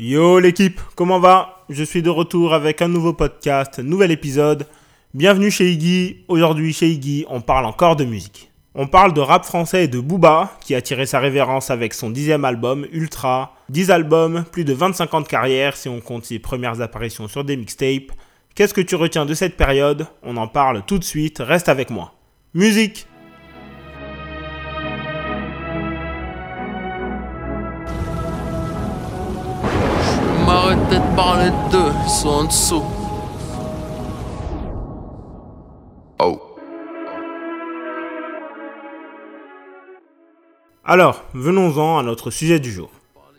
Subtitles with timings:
[0.00, 1.64] Yo l'équipe, comment va?
[1.68, 4.68] Je suis de retour avec un nouveau podcast, nouvel épisode.
[5.12, 6.18] Bienvenue chez Iggy.
[6.28, 8.52] Aujourd'hui chez Iggy, on parle encore de musique.
[8.76, 12.10] On parle de rap français et de Booba, qui a tiré sa révérence avec son
[12.10, 13.56] dixième album, Ultra.
[13.70, 17.42] 10 albums, plus de 25 ans de carrière si on compte ses premières apparitions sur
[17.42, 18.12] des mixtapes.
[18.54, 20.06] Qu'est-ce que tu retiens de cette période?
[20.22, 22.14] On en parle tout de suite, reste avec moi.
[22.54, 23.08] Musique
[30.88, 32.84] m'arrêter de parler d'eux, ils sont en dessous.
[36.20, 36.40] Oh.
[40.84, 42.90] Alors, venons-en à notre sujet du jour.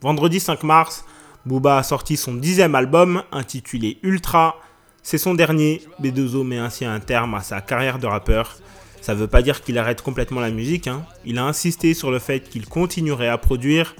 [0.00, 1.04] Vendredi 5 mars,
[1.46, 4.56] Booba a sorti son dixième album intitulé Ultra.
[5.02, 5.82] C'est son dernier.
[6.00, 8.56] B2O met ainsi un terme à sa carrière de rappeur.
[9.00, 10.86] Ça veut pas dire qu'il arrête complètement la musique.
[10.86, 11.04] Hein.
[11.24, 13.96] Il a insisté sur le fait qu'il continuerait à produire.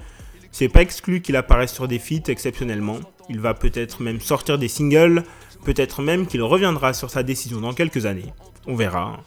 [0.52, 2.98] C'est pas exclu qu'il apparaisse sur des feats exceptionnellement.
[3.30, 5.25] Il va peut-être même sortir des singles.
[5.64, 8.33] Peut-être même qu'il reviendra sur sa décision dans quelques années.
[8.67, 9.20] On verra.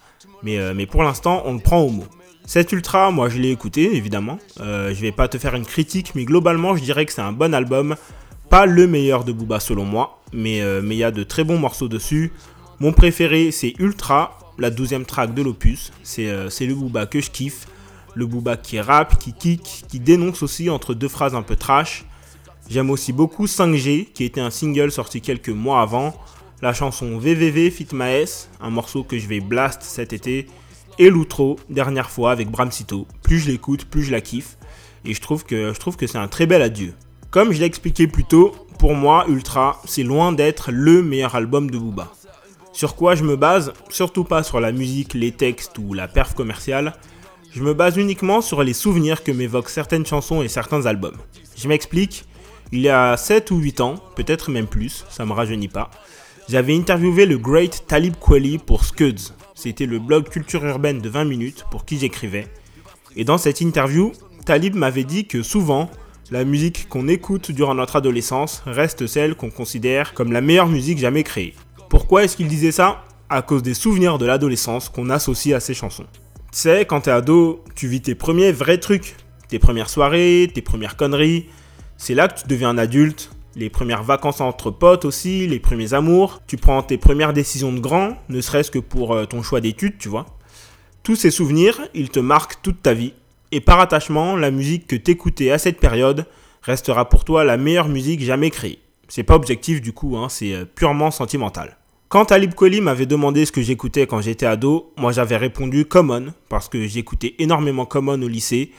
[0.44, 2.06] Mais, euh, mais pour l'instant, on le prend au mot.
[2.46, 4.38] Cet ultra, moi je l'ai écouté évidemment.
[4.60, 7.32] Euh, je vais pas te faire une critique, mais globalement je dirais que c'est un
[7.32, 7.96] bon album.
[8.52, 11.58] Pas le meilleur de Booba selon moi, mais euh, il y a de très bons
[11.58, 12.32] morceaux dessus.
[12.80, 15.92] Mon préféré c'est Ultra, la douzième track de l'opus.
[16.04, 17.66] C'est le Booba que je kiffe.
[18.16, 22.06] Le Booba qui rappe, qui kick, qui dénonce aussi entre deux phrases un peu trash.
[22.70, 26.16] J'aime aussi beaucoup 5G, qui était un single sorti quelques mois avant.
[26.62, 30.48] La chanson VVV Fit Maes, un morceau que je vais blast cet été
[30.98, 33.06] et l'outro, dernière fois avec Bramsito.
[33.22, 34.58] Plus je l'écoute, plus je la kiffe.
[35.04, 36.94] Et je trouve que, je trouve que c'est un très bel adieu.
[37.32, 41.70] Comme je l'ai expliqué plus tôt, pour moi, Ultra, c'est loin d'être le meilleur album
[41.70, 42.12] de Booba.
[42.72, 43.74] Sur quoi je me base?
[43.90, 46.94] Surtout pas sur la musique, les textes ou la perf commerciale.
[47.56, 51.16] Je me base uniquement sur les souvenirs que m'évoquent certaines chansons et certains albums.
[51.56, 52.26] Je m'explique.
[52.74, 55.90] Il y a 7 ou 8 ans, peut-être même plus, ça me rajeunit pas,
[56.50, 61.24] j'avais interviewé le great Talib Kweli pour Scuds, c'était le blog Culture Urbaine de 20
[61.26, 62.48] minutes pour qui j'écrivais.
[63.16, 64.12] Et dans cette interview,
[64.46, 65.90] Talib m'avait dit que souvent,
[66.32, 70.98] la musique qu'on écoute durant notre adolescence reste celle qu'on considère comme la meilleure musique
[70.98, 71.54] jamais créée.
[71.90, 73.06] Pourquoi est-ce qu'il disait ça?
[73.30, 76.06] À cause des souvenirs de l'adolescence qu'on associe à ces chansons.
[76.56, 79.18] Tu sais, quand t'es ado, tu vis tes premiers vrais trucs.
[79.50, 81.50] Tes premières soirées, tes premières conneries.
[81.98, 85.94] C'est là que tu deviens un adulte, les premières vacances entre potes aussi, les premiers
[85.94, 86.42] amours.
[86.48, 89.98] Tu prends tes premières décisions de grand, ne serait-ce que pour euh, ton choix d'études,
[89.98, 90.28] tu vois.
[91.04, 93.12] Tous ces souvenirs, ils te marquent toute ta vie.
[93.52, 96.26] Et par attachement, la musique que t'écoutais à cette période
[96.62, 98.80] restera pour toi la meilleure musique jamais créée.
[99.10, 101.76] C'est pas objectif du coup, hein, c'est euh, purement sentimental.
[102.16, 106.28] Quand Talib Kweli m'avait demandé ce que j'écoutais quand j'étais ado, moi j'avais répondu Common,
[106.48, 108.72] parce que j'écoutais énormément Common au lycée,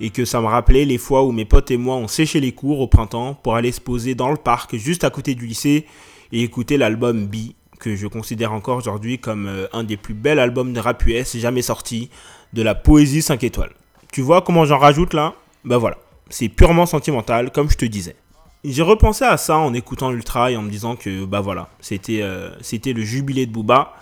[0.00, 2.52] et que ça me rappelait les fois où mes potes et moi on séché les
[2.52, 5.86] cours au printemps pour aller se poser dans le parc juste à côté du lycée
[6.30, 10.38] et écouter l'album B que je considère encore aujourd'hui comme euh, un des plus bels
[10.38, 12.10] albums de rap US jamais sorti,
[12.52, 13.72] de la poésie 5 étoiles.
[14.12, 15.32] Tu vois comment j'en rajoute là?
[15.64, 15.96] Ben voilà,
[16.28, 18.16] c'est purement sentimental comme je te disais.
[18.64, 22.22] J'ai repensé à ça en écoutant Ultra et en me disant que bah voilà, c'était
[22.22, 23.92] euh, c'était le jubilé de Booba.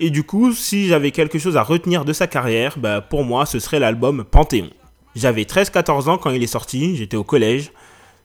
[0.00, 3.46] Et du coup, si j'avais quelque chose à retenir de sa carrière, bah pour moi,
[3.46, 4.70] ce serait l'album Panthéon.
[5.14, 7.70] J'avais 13-14 ans quand il est sorti, j'étais au collège.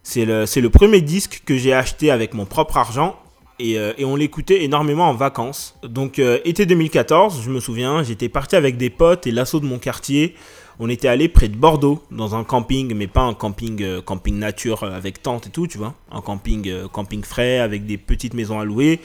[0.01, 3.17] C'est le, premier disque que j'ai acheté avec mon propre argent
[3.59, 5.77] et, euh, on l'écoutait énormément en vacances.
[5.83, 9.65] Donc euh, été 2014, je me souviens, j'étais parti avec des potes et l'assaut de
[9.65, 10.33] mon quartier.
[10.79, 14.37] On était allé près de Bordeaux dans un camping, mais pas un camping euh, camping
[14.37, 18.59] nature avec tente et tout, tu vois, un camping camping frais avec des petites maisons
[18.59, 18.99] à louer.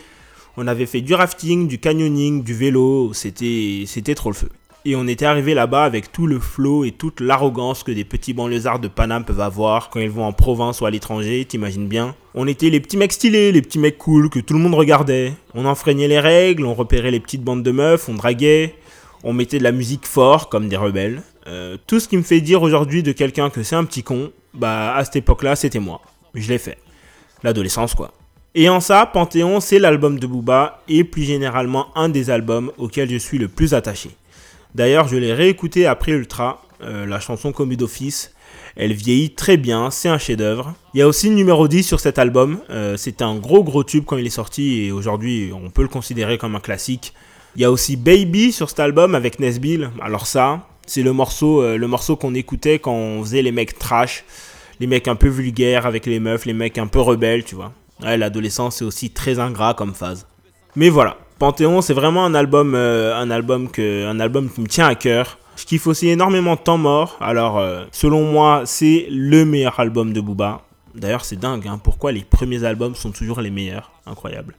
[0.59, 4.51] On avait fait du rafting, du canyoning, du vélo, c'était c'était trop le feu.
[4.85, 8.33] Et on était arrivé là-bas avec tout le flow et toute l'arrogance que des petits
[8.33, 12.17] banlieusards de Paname peuvent avoir quand ils vont en province ou à l'étranger, t'imagines bien.
[12.35, 15.35] On était les petits mecs stylés, les petits mecs cool que tout le monde regardait.
[15.55, 18.75] On enfreignait les règles, on repérait les petites bandes de meufs, on draguait,
[19.23, 21.23] on mettait de la musique fort comme des rebelles.
[21.47, 24.33] Euh, tout ce qui me fait dire aujourd'hui de quelqu'un que c'est un petit con,
[24.55, 26.01] bah à cette époque-là c'était moi.
[26.35, 26.79] Je l'ai fait.
[27.43, 28.13] L'adolescence quoi.
[28.55, 33.11] Et en ça, Panthéon, c'est l'album de Booba et plus généralement un des albums auxquels
[33.11, 34.11] je suis le plus attaché.
[34.75, 38.35] D'ailleurs, je l'ai réécouté après Ultra, euh, la chanson Commis d'office.
[38.77, 40.75] Elle vieillit très bien, c'est un chef-d'œuvre.
[40.93, 42.61] Il y a aussi numéro 10 sur cet album.
[42.69, 45.89] Euh, c'était un gros gros tube quand il est sorti et aujourd'hui on peut le
[45.89, 47.15] considérer comme un classique.
[47.57, 49.91] Il y a aussi Baby sur cet album avec Nesbill.
[50.01, 53.79] Alors ça, c'est le morceau, euh, le morceau qu'on écoutait quand on faisait les mecs
[53.79, 54.25] trash,
[54.81, 57.73] les mecs un peu vulgaires avec les meufs, les mecs un peu rebelles, tu vois.
[58.03, 60.27] Ouais, l'adolescence c'est aussi très ingrat comme phase.
[60.75, 64.67] Mais voilà, Panthéon, c'est vraiment un album, euh, un album que, un album qui me
[64.67, 65.39] tient à cœur.
[65.57, 67.17] Je kiffe aussi énormément Temps Mort.
[67.21, 70.63] Alors, euh, selon moi, c'est le meilleur album de Booba.
[70.95, 73.91] D'ailleurs, c'est dingue, hein, pourquoi les premiers albums sont toujours les meilleurs?
[74.07, 74.55] Incroyable.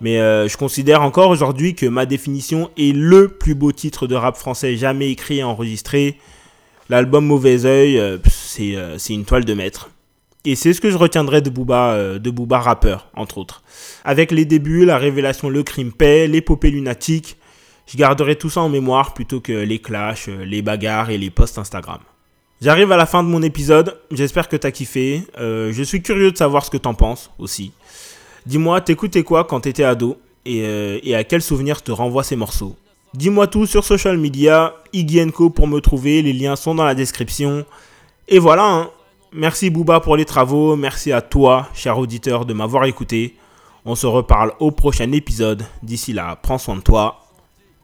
[0.00, 4.14] Mais euh, je considère encore aujourd'hui que ma définition est le plus beau titre de
[4.14, 6.18] rap français jamais écrit et enregistré.
[6.88, 8.18] L'album Mauvais Oeil, euh,
[8.60, 9.90] euh, c'est une toile de maître.
[10.44, 13.64] Et c'est ce que je retiendrai de Booba, de rappeur, entre autres.
[14.04, 17.36] Avec les débuts, la révélation Le Crime Paix, l'épopée lunatique,
[17.88, 21.58] je garderai tout ça en mémoire plutôt que les clashs, les bagarres et les posts
[21.58, 21.98] Instagram.
[22.60, 25.24] J'arrive à la fin de mon épisode, j'espère que t'as kiffé.
[25.36, 27.72] je suis curieux de savoir ce que t'en penses aussi.
[28.46, 32.76] Dis-moi, t'écoutais quoi quand t'étais ado euh, et, à quel souvenir te renvoient ces morceaux?
[33.12, 35.20] Dis-moi tout sur social media, Iggy
[35.54, 37.64] pour me trouver, les liens sont dans la description.
[38.28, 38.90] Et voilà, hein.
[39.32, 43.34] merci Booba pour les travaux, merci à toi, cher auditeur, de m'avoir écouté.
[43.84, 45.64] On se reparle au prochain épisode.
[45.82, 47.20] D'ici là, prends soin de toi.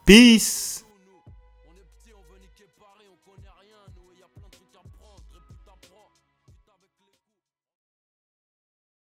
[0.04, 0.84] Peace